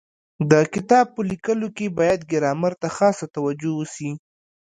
د 0.51 0.53
کتاب 0.73 1.05
په 1.15 1.21
لیکلو 1.31 1.67
کي 1.77 1.87
باید 1.99 2.19
ګرامر 2.31 2.73
ته 2.81 2.87
خاصه 2.97 3.25
توجو 3.35 3.71
وسي. 3.79 4.11